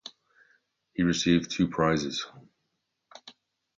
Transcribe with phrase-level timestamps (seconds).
[0.95, 2.25] He received two prizes.